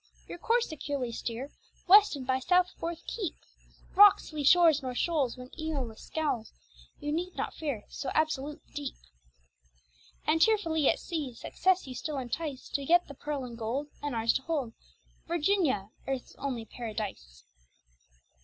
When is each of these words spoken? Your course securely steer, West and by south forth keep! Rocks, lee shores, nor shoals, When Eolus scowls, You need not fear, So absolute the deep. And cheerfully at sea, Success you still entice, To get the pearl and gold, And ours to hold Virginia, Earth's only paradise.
Your 0.27 0.39
course 0.39 0.67
securely 0.67 1.11
steer, 1.11 1.51
West 1.87 2.15
and 2.15 2.25
by 2.25 2.39
south 2.39 2.71
forth 2.79 3.05
keep! 3.05 3.35
Rocks, 3.93 4.33
lee 4.33 4.43
shores, 4.43 4.81
nor 4.81 4.95
shoals, 4.95 5.37
When 5.37 5.51
Eolus 5.59 5.99
scowls, 6.05 6.51
You 6.99 7.11
need 7.11 7.35
not 7.35 7.53
fear, 7.53 7.83
So 7.87 8.09
absolute 8.15 8.63
the 8.65 8.73
deep. 8.73 8.95
And 10.25 10.41
cheerfully 10.41 10.89
at 10.89 10.97
sea, 10.97 11.35
Success 11.35 11.85
you 11.85 11.93
still 11.93 12.17
entice, 12.17 12.67
To 12.69 12.83
get 12.83 13.07
the 13.07 13.13
pearl 13.13 13.45
and 13.45 13.55
gold, 13.55 13.89
And 14.01 14.15
ours 14.15 14.33
to 14.33 14.41
hold 14.41 14.73
Virginia, 15.27 15.91
Earth's 16.07 16.33
only 16.39 16.65
paradise. 16.65 17.43